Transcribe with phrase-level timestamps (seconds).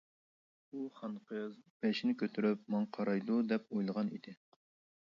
[0.77, 1.53] ئۇ خانقىز
[1.85, 4.39] بېشىنى كۆتۈرۈپ ماڭا قارايدۇ دەپ ئويلىغان ئىدى.